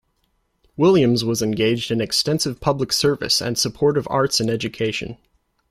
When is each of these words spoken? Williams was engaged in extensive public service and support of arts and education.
Williams 0.77 1.23
was 1.23 1.43
engaged 1.43 1.91
in 1.91 2.01
extensive 2.01 2.59
public 2.59 2.91
service 2.91 3.39
and 3.39 3.55
support 3.55 3.99
of 3.99 4.07
arts 4.09 4.39
and 4.39 4.49
education. 4.49 5.19